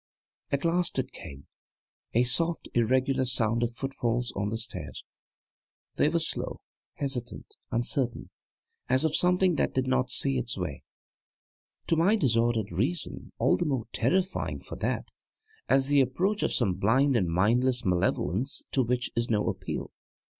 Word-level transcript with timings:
At 0.49 0.65
last 0.65 0.97
it 0.97 1.11
came 1.11 1.45
a 2.15 2.23
soft, 2.23 2.67
irregular 2.73 3.23
sound 3.23 3.61
of 3.61 3.75
footfalls 3.75 4.33
on 4.35 4.49
the 4.49 4.57
stairs! 4.57 5.03
They 5.97 6.09
were 6.09 6.17
slow, 6.19 6.61
hesitant, 6.95 7.55
uncertain, 7.69 8.31
as 8.89 9.05
of 9.05 9.15
something 9.15 9.57
that 9.57 9.75
did 9.75 9.85
not 9.85 10.09
see 10.09 10.39
its 10.39 10.57
way; 10.57 10.81
to 11.85 11.95
my 11.95 12.15
disordered 12.15 12.71
reason 12.71 13.31
all 13.37 13.55
the 13.57 13.65
more 13.65 13.85
terrifying 13.93 14.59
for 14.59 14.75
that, 14.77 15.09
as 15.69 15.89
the 15.89 16.01
approach 16.01 16.41
of 16.41 16.51
some 16.51 16.77
blind 16.77 17.15
and 17.15 17.27
mindless 17.27 17.85
malevolence 17.85 18.63
to 18.71 18.81
which 18.81 19.11
is 19.15 19.29
no 19.29 19.49
appeal. 19.49 19.91